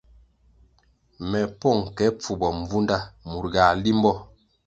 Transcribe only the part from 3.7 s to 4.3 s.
limbo.